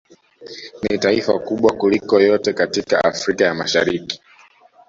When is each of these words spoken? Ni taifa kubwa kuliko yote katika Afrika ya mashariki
Ni 0.81 0.97
taifa 0.97 1.39
kubwa 1.39 1.73
kuliko 1.73 2.21
yote 2.21 2.53
katika 2.53 3.03
Afrika 3.03 3.45
ya 3.45 3.53
mashariki 3.53 4.21